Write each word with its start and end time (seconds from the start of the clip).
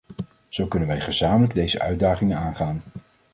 Zo 0.49 0.67
kunnen 0.67 0.87
wij 0.87 1.01
gezamenlijk 1.01 1.53
deze 1.53 1.79
uitdagingen 1.79 2.37
aangaan. 2.37 2.83